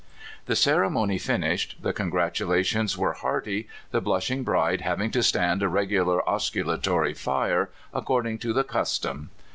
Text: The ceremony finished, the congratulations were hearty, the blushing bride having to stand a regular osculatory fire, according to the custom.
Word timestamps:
The 0.47 0.55
ceremony 0.55 1.19
finished, 1.19 1.75
the 1.83 1.93
congratulations 1.93 2.97
were 2.97 3.13
hearty, 3.13 3.67
the 3.91 4.01
blushing 4.01 4.43
bride 4.43 4.81
having 4.81 5.11
to 5.11 5.21
stand 5.21 5.61
a 5.61 5.67
regular 5.67 6.27
osculatory 6.27 7.13
fire, 7.13 7.69
according 7.93 8.39
to 8.39 8.51
the 8.51 8.63
custom. 8.63 9.29